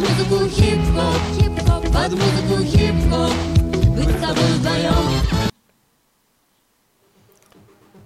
[0.00, 3.32] музыку хип-хоп, хип-хоп, под музыку хип-хоп,
[3.94, 5.50] быть с тобой вдвоем.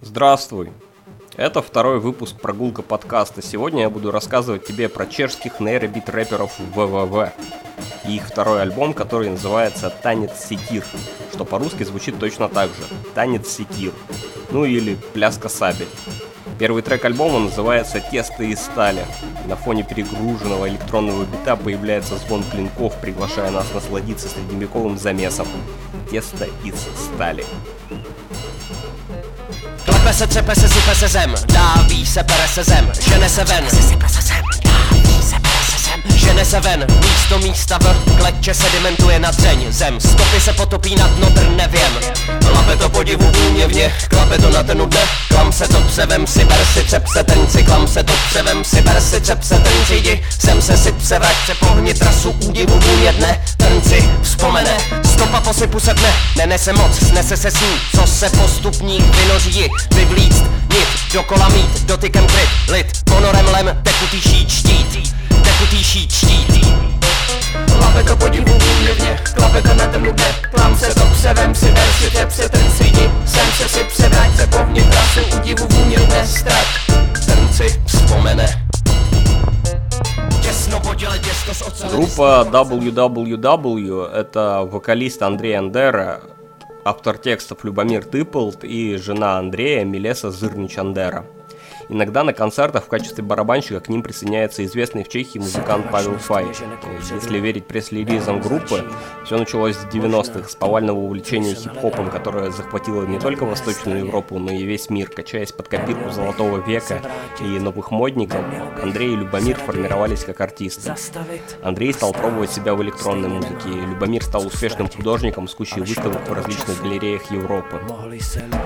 [0.00, 0.72] Здравствуй!
[1.36, 3.42] Это второй выпуск прогулка подкаста.
[3.42, 7.32] Сегодня я буду рассказывать тебе про чешских нейробит рэперов ВВВ
[8.06, 10.84] и их второй альбом, который называется «Танец секир»,
[11.32, 12.82] что по-русски звучит точно так же
[13.14, 13.92] «Танец секир»,
[14.50, 15.88] ну или «Пляска сабель».
[16.58, 19.04] Первый трек альбома называется «Тесто из стали».
[19.46, 25.48] На фоне перегруженного электронного бита появляется звон клинков, приглашая нас насладиться средневековым замесом.
[26.10, 27.44] Тесто из стали.
[29.84, 34.63] Klepe se, třepe se, sype se zem, se zem, žene se ven.
[36.24, 39.66] Žene se ven, místo místa v kletče sedimentuje na dřeň.
[39.70, 41.98] Zem, stopy se potopí na dno trn, nevím
[42.54, 46.58] Lape to podivu úměvně, klape to na trnu dne Klam se to převem si, ber
[46.74, 50.22] si, třep se trnci Klam se to převem si, ber si, třep se trnci Jdi,
[50.38, 54.76] sem se syp se, vrať se pohni trasu údivu vůně dne Trnci, vzpomene,
[55.12, 59.70] stopa posypu se dne Nenese moc, snese se s ní, co se postupní vynoří.
[59.94, 65.13] Vyvlíct, nit, dokola mít, dotykem kryt, lid Ponorem lem, tekutý šít, štít
[68.08, 72.10] to podivu úměvně, klape to na trnu jde Klam se to převem si, ver si,
[72.10, 76.86] tep se ten svidi Sem se si převrať se po vnitrasu, údivu vůně dne strach
[77.26, 78.66] Trnci vzpomene
[80.40, 86.20] Těsno poděle těsto z oceli Группа WWW– это вокалист Андрей Андера,
[86.84, 91.24] автор текстов Любомир Тыполт и жена Андрея Милеса Зырнич-Андера.
[91.88, 96.46] Иногда на концертах в качестве барабанщика к ним присоединяется известный в Чехии музыкант Павел Фай.
[97.12, 98.84] Если верить пресс-релизам группы,
[99.24, 104.52] все началось с 90-х, с повального увлечения хип-хопом, которое захватило не только Восточную Европу, но
[104.52, 105.10] и весь мир.
[105.10, 107.02] Качаясь под копирку Золотого века
[107.40, 108.40] и новых модников,
[108.82, 110.94] Андрей и Любомир формировались как артисты.
[111.62, 116.32] Андрей стал пробовать себя в электронной музыке, Любомир стал успешным художником с кучей выставок в
[116.32, 117.80] различных галереях Европы.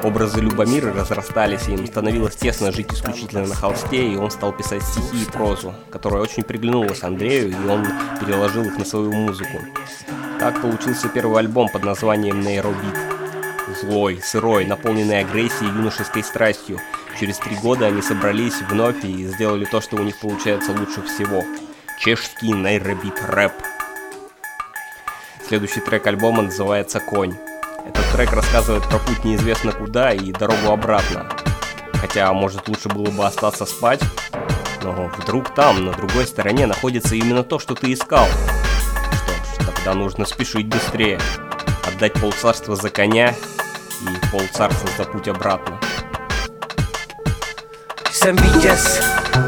[0.03, 4.83] Образы Любомира разрастались, и им становилось тесно жить исключительно на холсте, и он стал писать
[4.83, 7.87] стихи и прозу, которая очень приглянулась Андрею, и он
[8.21, 9.59] переложил их на свою музыку.
[10.39, 12.97] Так получился первый альбом под названием «Нейробит».
[13.81, 16.81] Злой, сырой, наполненный агрессией и юношеской страстью.
[17.21, 21.45] Через три года они собрались вновь и сделали то, что у них получается лучше всего.
[21.99, 23.53] Чешский нейробит рэп.
[25.47, 27.35] Следующий трек альбома называется «Конь».
[27.87, 31.29] Этот трек рассказывает про путь неизвестно куда и дорогу обратно.
[32.01, 34.01] Хотя, может, лучше было бы остаться спать.
[34.83, 38.27] Но вдруг там, на другой стороне, находится именно то, что ты искал.
[38.27, 41.19] Что ж, тогда нужно спешить быстрее.
[41.87, 43.35] Отдать полцарства за коня
[44.03, 45.79] и полцарства за путь обратно.
[48.11, 49.03] Jsem vítěz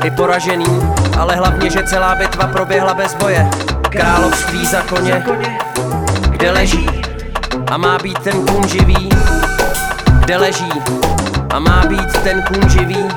[0.05, 0.67] i poražený,
[1.19, 3.51] ale hlavně, že celá bitva proběhla bez boje.
[3.91, 5.25] Království za koně,
[6.31, 6.89] kde leží
[7.71, 9.09] a má být ten kůň živý,
[10.21, 10.73] kde leží
[11.51, 13.09] a má být ten kůň živý.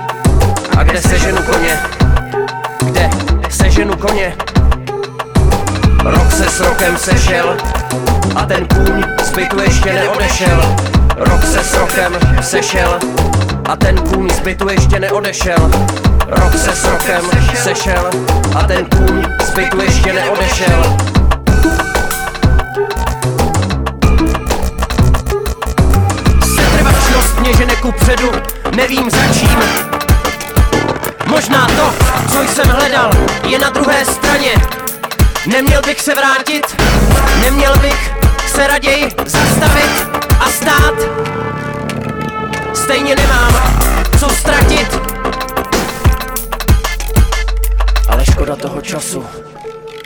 [0.78, 1.80] A kde seženu koně?
[2.86, 3.10] Kde
[3.50, 4.36] seženu koně?
[6.04, 7.58] Rok se s rokem sešel
[8.36, 10.76] a ten kůň z bytu ještě neodešel.
[11.18, 13.00] Rok se s rokem sešel
[13.70, 15.72] a ten kůň z bytu ještě neodešel.
[16.28, 17.22] Rok se s rokem
[17.56, 18.10] sešel
[18.56, 20.98] a ten kůň z bytu ještě neodešel.
[27.84, 28.32] Ku předu,
[28.76, 29.60] nevím za čím.
[31.28, 31.94] Možná to,
[32.32, 33.12] co jsem hledal,
[33.48, 34.52] je na druhé straně.
[35.48, 36.82] Neměl bych se vrátit,
[37.42, 38.14] neměl bych
[38.48, 40.08] se raději zastavit
[40.40, 40.94] a stát.
[42.74, 43.54] Stejně nemám
[44.20, 45.00] co ztratit.
[48.08, 49.26] Ale škoda toho času,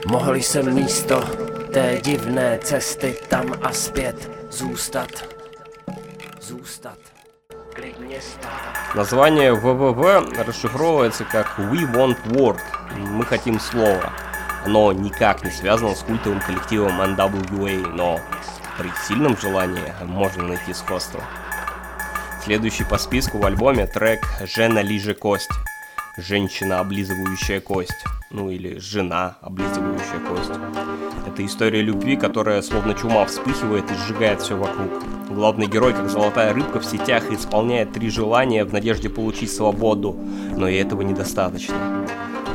[0.08, 1.24] mohl jsem místo
[1.74, 5.10] té divné cesty tam a zpět zůstat.
[6.42, 7.07] Zůstat.
[8.96, 12.60] Название ВВВ расшифровывается как We Want Word.
[12.96, 14.14] Мы хотим слова.
[14.66, 18.20] Оно никак не связано с культовым коллективом NWA, но
[18.78, 21.22] при сильном желании можно найти сходство.
[22.44, 25.52] Следующий по списку в альбоме трек «Жена лиже кость».
[26.18, 28.04] Женщина, облизывающая кость.
[28.32, 30.60] Ну или жена, облизывающая кость.
[31.28, 34.90] Это история любви, которая словно чума вспыхивает и сжигает все вокруг.
[35.30, 40.18] Главный герой, как золотая рыбка в сетях, исполняет три желания в надежде получить свободу,
[40.56, 41.76] но и этого недостаточно.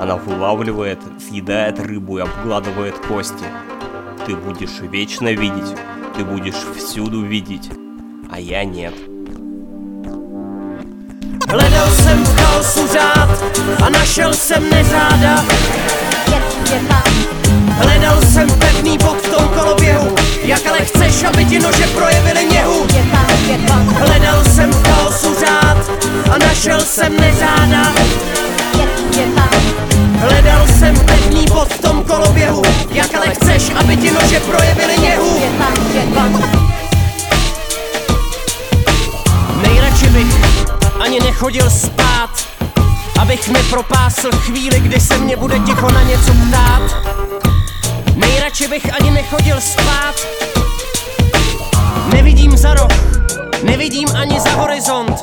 [0.01, 3.45] Она вылавливает, съедает рыбу и обгладывает кости.
[4.27, 5.77] Ты будешь вечно видеть,
[6.17, 7.71] ты будешь всюду видеть,
[8.29, 8.95] а я нет.
[12.53, 13.45] Hledal jsem řád
[13.83, 15.45] a našel jsem neřáda.
[17.69, 22.87] Hledal jsem pevný bod v tom koloběhu Jak ale chceš, aby ti nože projevily něhu.
[23.99, 25.77] Hledal jsem v chaosu řád
[26.31, 27.93] A našel jsem nezáda
[30.19, 35.43] Hledal jsem pevný bod v tom koloběhu Jak ale chceš, aby ti nože projevily něhu.
[39.63, 40.42] Nejradši bych
[41.03, 42.31] ani nechodil spát
[43.21, 46.83] Abych nepropásl chvíli, kdy se mě bude ticho na něco ptát.
[48.17, 50.15] Nejradši bych ani nechodil spát.
[52.13, 52.91] Nevidím za roh,
[53.63, 55.21] nevidím ani za horizont.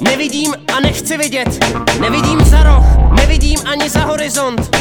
[0.00, 1.64] Nevidím a nechci vidět,
[2.00, 2.84] nevidím za roh,
[3.20, 4.76] nevidím ani za horizont.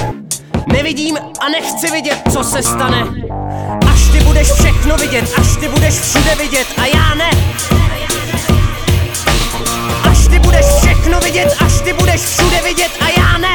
[0.67, 3.07] Nevidím a nechci vidět, co se stane.
[3.91, 7.29] Až ty budeš všechno vidět, až ty budeš všude vidět a já ne
[11.05, 13.53] všechno vidět, až ty budeš všude vidět a já ne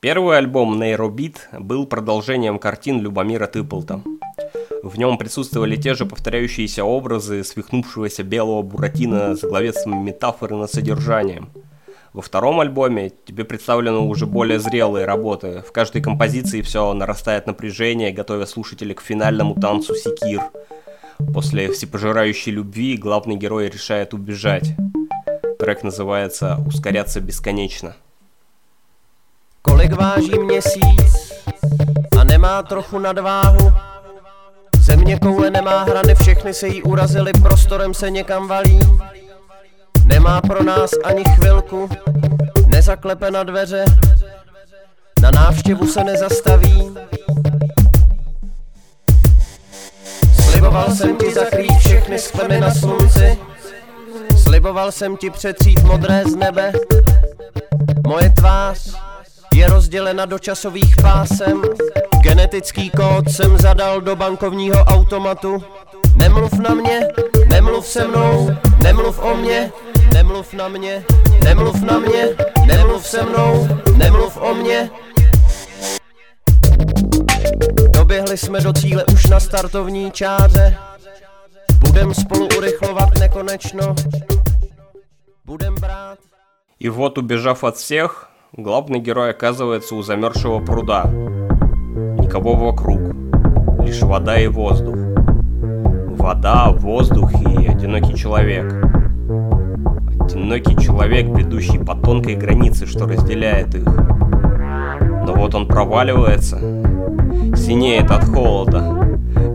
[0.00, 4.00] Первый альбом Нейробит был продолжением картин Любомира Тыплта.
[4.82, 11.50] В нем присутствовали те же повторяющиеся образы свихнувшегося белого буратино с главецами метафоры на содержанием.
[12.14, 15.62] Во втором альбоме тебе представлены уже более зрелые работы.
[15.68, 20.40] В каждой композиции все нарастает напряжение, готовя слушателей к финальному танцу секир.
[21.32, 24.74] После всепожирающей любви главный герой решает убежать.
[25.61, 27.95] Трек называется «Ускоряться бесконечно».
[29.61, 31.33] Kolik váží měsíc
[32.19, 33.73] a nemá trochu nadváhu?
[34.79, 38.79] Země koule nemá hrany, všechny se jí urazily, prostorem se někam valí.
[40.05, 41.89] Nemá pro nás ani chvilku,
[42.67, 43.85] nezaklepe na dveře,
[45.21, 46.93] na návštěvu se nezastaví.
[50.41, 53.39] Sliboval jsem ti zakrýt všechny skvrny na slunci,
[54.62, 56.72] sliboval jsem ti přetřít modré z nebe.
[58.06, 58.94] Moje tvář
[59.54, 61.62] je rozdělena do časových pásem.
[62.20, 65.62] Genetický kód jsem zadal do bankovního automatu.
[66.16, 67.00] Nemluv na mě,
[67.48, 68.50] nemluv se mnou,
[68.82, 69.72] nemluv o mě,
[70.12, 71.04] nemluv na mě,
[71.44, 72.28] nemluv na mě,
[72.66, 74.90] nemluv se mnou, nemluv o mě.
[77.90, 80.76] Doběhli jsme do cíle už na startovní čáře.
[81.78, 83.94] Budem spolu urychlovat nekonečno.
[85.44, 86.18] Budem brát.
[86.78, 91.06] И вот, убежав от всех, главный герой оказывается у замерзшего пруда.
[92.20, 93.00] Никого вокруг,
[93.84, 94.94] лишь вода и воздух.
[96.16, 98.72] Вода, воздух и одинокий человек.
[100.20, 103.86] Одинокий человек, бредущий по тонкой границе, что разделяет их.
[103.86, 106.58] Но вот он проваливается,
[107.56, 109.01] синеет от холода.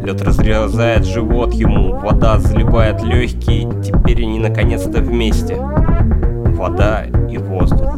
[0.07, 5.57] Лед разрезает живот ему, вода заливает легкие, теперь они наконец-то вместе.
[5.57, 7.93] Вода и воздух.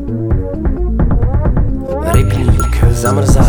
[2.11, 3.45] Rybník zamrzá,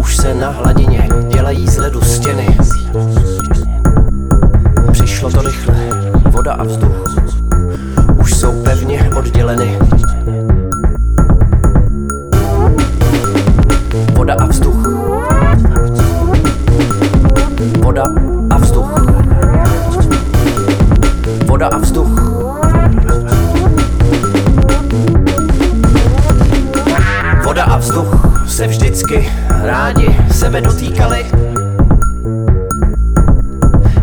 [0.00, 2.46] už se na hladině dělají z ledu stěny.
[4.92, 5.76] Přišlo to rychle,
[6.30, 7.14] voda a vzduch
[8.20, 9.78] už jsou pevně odděleny.
[14.14, 15.11] Voda a vzduch.
[17.62, 18.04] Voda
[18.50, 18.90] a vzduch.
[21.46, 22.20] Voda a vzduch.
[27.44, 31.26] Voda a vzduch se vždycky rádi sebe dotýkali.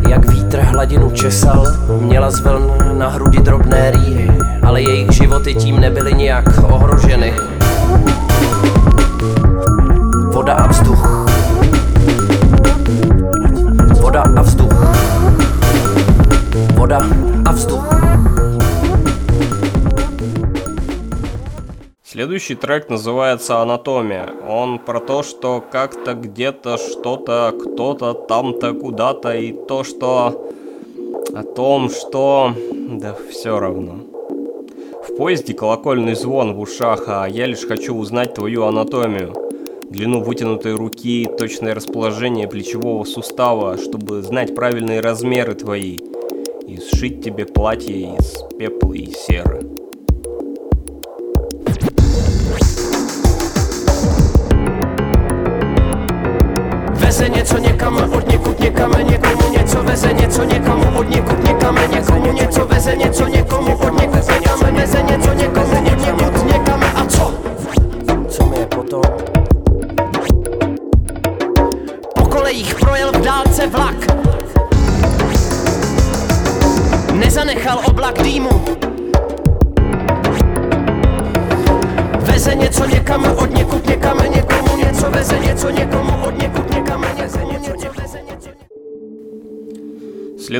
[0.10, 1.68] Jak vítr hladinu česal,
[2.02, 4.32] měla z vln na hrudi drobné rýhy,
[4.64, 7.34] ale jejich životy tím nebyly nijak ohroženy.
[10.34, 11.19] Voda a vzduch.
[14.02, 14.74] Voda a vzduch.
[16.76, 17.00] Voda
[17.46, 17.84] a vzduch.
[22.04, 24.30] Следующий трек называется «Анатомия».
[24.48, 30.50] Он про то, что как-то где-то что-то, кто-то там-то куда-то, и то, что
[31.36, 32.54] о том, что...
[32.90, 34.00] Да все равно.
[35.08, 39.49] В поезде колокольный звон в ушах, а я лишь хочу узнать твою анатомию.
[39.90, 45.98] Длину вытянутой руки, точное расположение плечевого сустава, чтобы знать правильные размеры твои.
[46.68, 49.62] И сшить тебе платье из пепла и серы.
[56.94, 62.32] Veze něco někam od někud někam někomu něco veze něco někomu od někud někam někomu
[62.32, 64.29] něco veze něco někomu od někud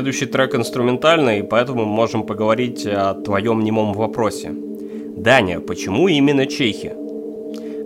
[0.00, 4.50] Следующий трек инструментальный, поэтому мы можем поговорить о твоем немом вопросе.
[4.50, 6.94] Даня, почему именно чехи?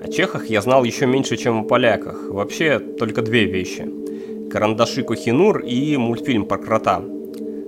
[0.00, 2.28] О чехах я знал еще меньше, чем о поляках.
[2.28, 3.90] Вообще, только две вещи.
[4.48, 7.02] Карандаши Кохинур и мультфильм про крота.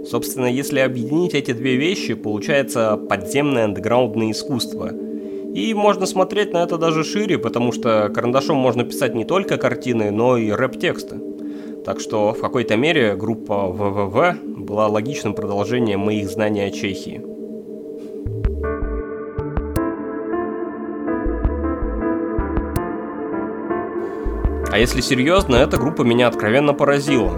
[0.09, 4.93] Собственно, если объединить эти две вещи, получается подземное андеграундное искусство.
[5.57, 10.13] И можно смотреть на это даже шире, потому что карандашом можно писать не только картины,
[10.13, 11.17] но и рэп-тексты.
[11.87, 17.23] Так что в какой-то мере группа ВВВ была логичным продолжением моих знаний о Чехии.
[24.73, 27.31] А если серьезно, эта группа меня откровенно поразила.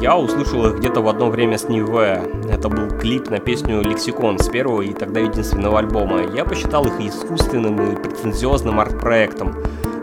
[0.00, 2.20] Я услышал их где-то в одно время с Ниве.
[2.50, 6.22] Это был клип на песню «Лексикон» с первого и тогда единственного альбома.
[6.34, 9.54] Я посчитал их искусственным и претенциозным арт-проектом.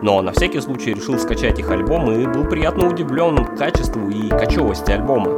[0.02, 4.92] Но на всякий случай решил скачать их альбом и был приятно удивлен качеству и кочевости
[4.92, 5.30] альбома.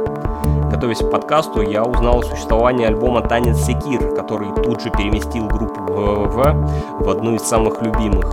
[0.70, 5.80] Готовясь к подкасту, я узнал о существовании альбома «Танец Секир», который тут же переместил группу
[5.82, 8.32] ВВВ в одну из самых любимых.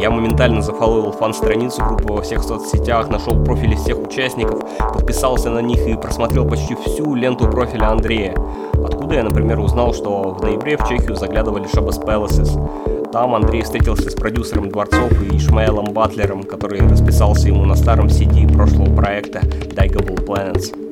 [0.00, 5.86] Я моментально зафоловил фан-страницу группы во всех соцсетях, нашел профили всех участников, подписался на них
[5.86, 8.34] и просмотрел почти всю ленту профиля Андрея.
[8.84, 12.56] Откуда я, например, узнал, что в ноябре в Чехию заглядывали Шабас Пелосис.
[13.12, 18.52] Там Андрей встретился с продюсером Дворцов и Ишмаэлом Батлером, который расписался ему на старом CD
[18.52, 20.89] прошлого проекта Digable Planets.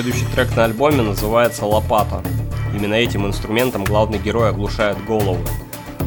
[0.00, 2.22] Следующий трек на альбоме называется «Лопата».
[2.74, 5.44] Именно этим инструментом главный герой оглушает голову,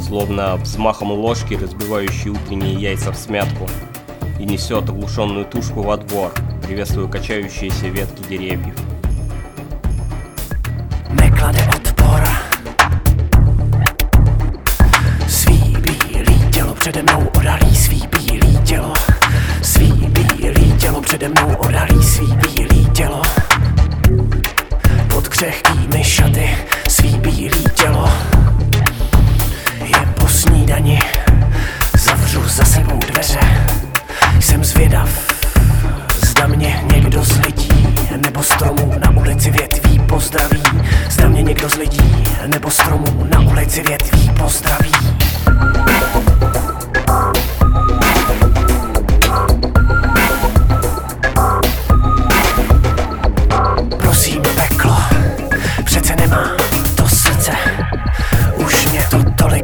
[0.02, 3.70] словно взмахом ложки, разбивающей утренние яйца в смятку,
[4.40, 6.32] и несет оглушенную тушку во двор,
[6.66, 8.74] приветствуя качающиеся ветки деревьев.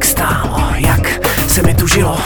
[0.00, 2.18] Tolik stálo, jak se mi tu žilo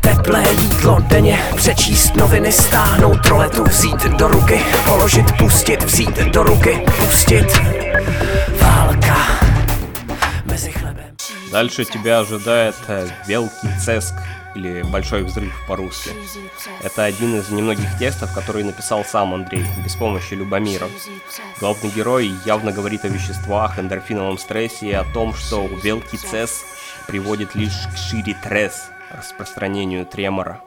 [0.00, 6.82] Teplé jídlo denně, přečíst noviny, stáhnout roletu, vzít do ruky, položit, pustit, vzít do ruky,
[6.98, 7.60] pustit
[8.60, 9.16] Válka
[10.44, 11.16] mezi chlebem
[11.52, 14.14] Дальше тебя ожидает э, Велкий Цеск,
[14.56, 16.10] или Большой взрыв по-русски.
[16.82, 20.88] Это один из немногих текстов, которые написал сам Андрей, без помощи Любомира.
[21.60, 26.64] Главный герой явно говорит о веществах, эндорфиновом стрессе и о том, что Велкий Цеск
[27.07, 30.61] приводит лишь к шире тресс, распространению тремора.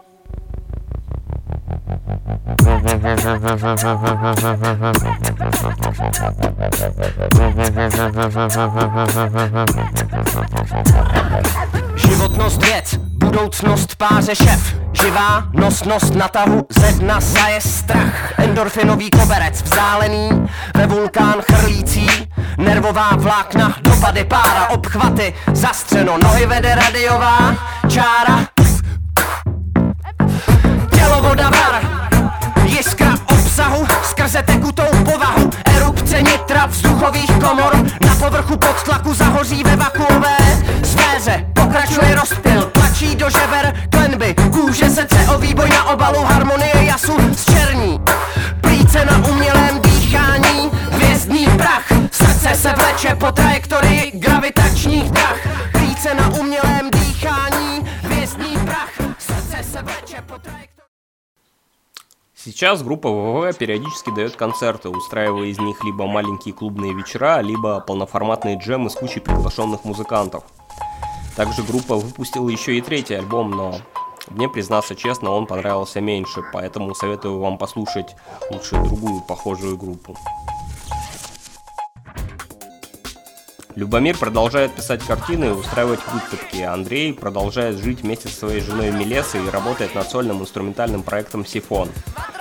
[11.97, 19.63] Životnost věc, budoucnost páře šef Živá nosnost na tahu, ze dna zaje strach Endorfinový koberec
[19.63, 20.29] vzálený,
[20.75, 22.09] ve vulkán chrlící
[22.60, 27.56] Nervová vlákna, dopady pára, obchvaty, zastřeno, nohy vede radiová
[27.88, 28.48] čára.
[30.92, 31.82] Tělo voda var,
[32.66, 37.76] jiskra obsahu, skrze tekutou povahu, erupce nitra vzduchových komor,
[38.06, 40.38] na povrchu pod tlaku zahoří ve vakuové
[40.84, 42.69] sféře, pokračuje rozpil,
[62.60, 68.58] Сейчас группа ВВ периодически дает концерты, устраивая из них либо маленькие клубные вечера, либо полноформатные
[68.58, 70.44] джемы с кучей приглашенных музыкантов.
[71.38, 73.76] Также группа выпустила еще и третий альбом, но
[74.28, 78.18] мне, признаться честно, он понравился меньше, поэтому советую вам послушать
[78.52, 80.18] лучше другую похожую группу.
[83.76, 86.62] Любомир продолжает писать картины и устраивать выставки.
[86.62, 91.88] Андрей продолжает жить вместе со своей женой Мелесой и работает над сольным инструментальным проектом Сифон.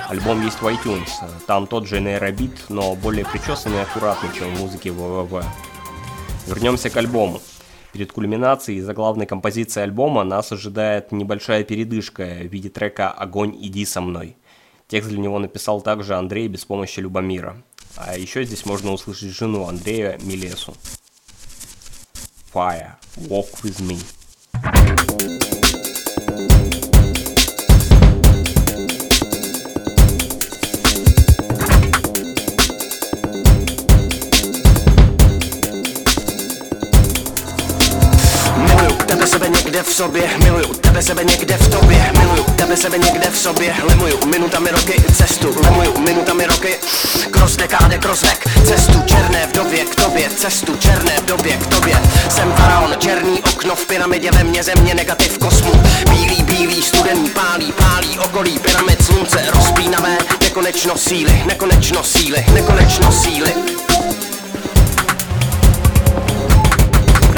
[0.08, 1.10] Альбом есть в iTunes.
[1.46, 5.44] Там тот же нейробит, но более причесанный и аккуратный, чем в музыке ВВВ.
[6.46, 7.40] Вернемся к альбому.
[7.92, 14.00] Перед кульминацией заглавной композицией альбома нас ожидает небольшая передышка в виде трека «Огонь, иди со
[14.00, 14.36] мной».
[14.88, 17.62] Текст для него написал также Андрей без помощи Любомира.
[17.96, 20.74] А еще здесь можно услышать жену Андрея Милесу.
[22.58, 22.96] fire.
[23.28, 25.48] Walk with me.
[39.28, 43.38] Sebe někde v sobě, miluju tebe sebe někde v tobě, miluju tebe sebe někde v
[43.38, 46.75] sobě, lemuju minutami roky cestu, lemuju minutami roky,
[47.30, 51.66] cross dekáde, cross vek, cestu černé v době k tobě, cestu černé v době k
[51.66, 55.73] tobě, jsem faraon, černý okno v pyramidě ve mně země, negativ kosmu,
[56.11, 63.54] bílý, bílý, studený, pálí, pálí, okolí, pyramid, slunce, rozpínavé, nekonečno síly, nekonečno síly, nekonečno síly.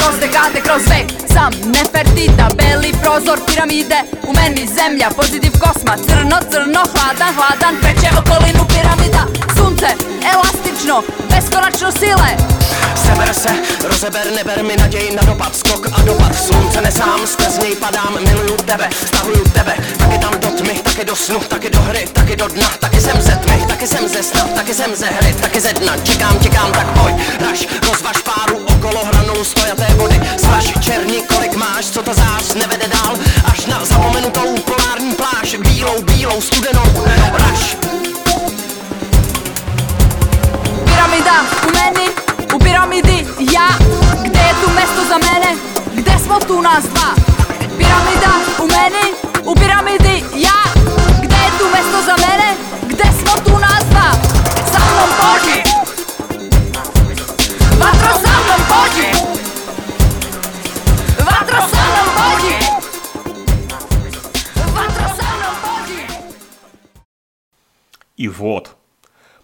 [0.01, 1.07] Kroz dekade, kroz vek.
[1.33, 3.99] Sam Nefertita, beli prozor piramide.
[4.29, 5.93] U meni zemlja, pozitiv kosma.
[6.07, 9.23] Crno, crno, hladan, hladan Preće okolinu piramida.
[9.55, 9.89] Sunce,
[10.33, 12.29] elastično, beskonačno sile
[13.21, 13.49] Seber se,
[13.87, 15.55] rozeber, neber mi naději na dopad.
[15.55, 19.75] Skok a dopad, slunce nesám, skrz něj padám Miluju tebe, stahuju tebe.
[19.97, 23.21] Taky tam do tmy, taky do snu, taky do hry Taky do dna, taky jsem
[23.21, 26.71] ze tmy Taky jsem ze sna, taky jsem ze hry Taky ze dna, čekám, čekám,
[26.71, 30.21] tak pojď Raž, rozvaž páru okolo hranou stojaté vody.
[30.37, 33.17] Svaž černí, kolik máš, co to zář nevede dál.
[33.45, 37.77] Až na zapomenutou polární pláž Bílou, bílou, studenou, raž.
[40.85, 41.71] Piramida u
[42.59, 43.69] Пирамиди, я,
[44.23, 45.57] где ето место за мене?
[45.93, 47.13] Где сме у нас два?
[47.77, 50.63] Пирамида, у мене, у пирамиди, я,
[51.21, 52.55] где ето место за мене?
[52.83, 54.13] Где сме у нас два?
[54.71, 55.63] Со мном Божи!
[57.77, 59.07] Ватро со мном Божи!
[61.19, 62.55] Ватро со мном Божи!
[64.73, 66.01] Ватро со мном Божи!
[68.17, 68.75] И вот,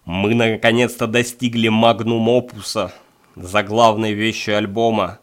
[0.07, 2.93] мы наконец-то достигли магнум опуса,
[3.35, 5.19] заглавной вещи альбома.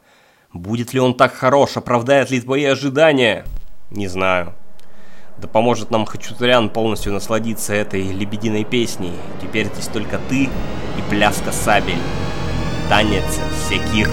[0.53, 3.47] Будет ли он так хорош, оправдает ли твои ожидания?
[3.91, 4.53] Не знаю.
[5.39, 9.15] Да поможет нам Хачатурян полностью насладиться этой лебединой песней.
[9.41, 11.97] Теперь здесь только ты и пляска сабель.
[12.91, 14.11] Танец секир.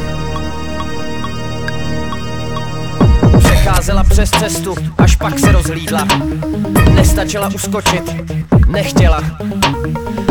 [3.61, 6.07] Přecházela přes cestu, až pak se rozhlídla.
[6.93, 8.15] Nestačila uskočit,
[8.67, 9.23] nechtěla.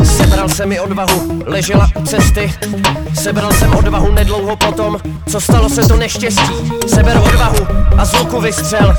[0.04, 2.52] Sebral se mi odvahu, ležela u cesty.
[3.14, 6.72] Sebral jsem odvahu nedlouho potom, co stalo se to neštěstí.
[6.86, 7.66] Seber odvahu
[7.98, 8.96] a z luku vystřel.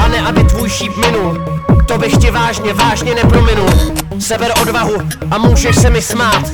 [0.00, 1.44] A ne aby tvůj šíp minul
[1.88, 3.70] To bych ti vážně, vážně neprominul.
[4.18, 4.94] Seber odvahu
[5.30, 6.50] a můžeš se mi smát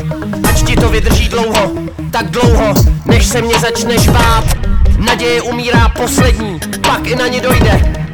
[0.48, 1.72] Ať ti to vydrží dlouho,
[2.10, 4.61] tak dlouho, než se mě začneš bát
[5.02, 8.04] Naděje umírá poslední, pak i na ně dojde.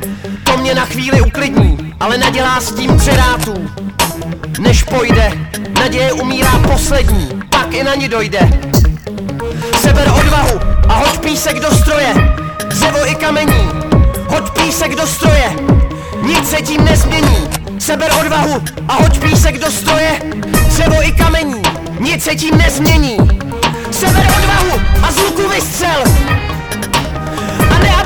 [0.44, 3.68] To mě na chvíli uklidní, ale nadělá s tím přerátů
[4.58, 5.32] Než pojde,
[5.80, 8.50] naděje umírá poslední, pak i na ní dojde.
[9.80, 12.14] Seber odvahu a hoď písek do stroje.
[12.68, 13.68] Dřevo i kamení,
[14.28, 15.56] hoď písek do stroje.
[16.22, 17.48] Nic se tím nezmění.
[17.78, 20.20] Seber odvahu a hoď písek do stroje.
[20.68, 21.62] Dřevo i kamení,
[22.00, 23.16] nic se tím nezmění.
[23.90, 26.04] Seber odvahu a z luku vystřel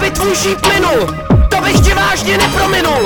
[0.02, 1.06] aby tvůj šíp minul
[1.50, 3.02] To bych ti vážně neprominul.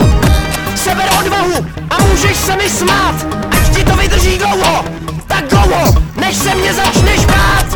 [0.75, 3.15] Seber odvahu a můžeš se mi smát
[3.51, 4.85] Ať ti to vydrží dlouho
[5.27, 7.67] Tak dlouho, než se mě začneš bát.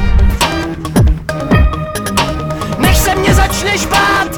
[2.79, 4.29] Než se mě začneš bát.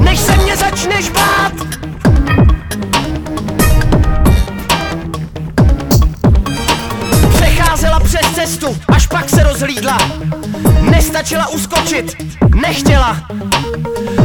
[0.00, 1.52] Než se mě začneš bát.
[7.34, 9.98] Přecházela přes cestu, až pak se rozhlídla.
[10.80, 12.16] Nestačila uskočit,
[12.60, 13.16] nechtěla.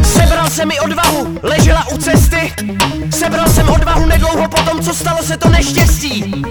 [0.04, 2.54] Sebral jsem mi odvahu, ležela u cesty.
[3.10, 6.44] Sebral jsem odvahu nedlouho po tom, co stalo se to neštěstí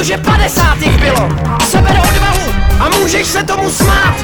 [0.00, 1.28] protože 50 jich bylo
[1.68, 4.14] Seber odvahu a můžeš se tomu smát.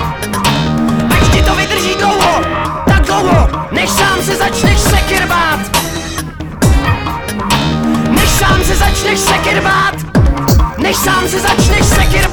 [1.10, 2.40] Ať ti to vydrží dlouho,
[2.86, 5.60] tak dlouho, než sám se začneš sekir bát
[8.10, 9.94] Než sám se začneš sekir bát
[10.78, 12.28] Než sám se začneš sekir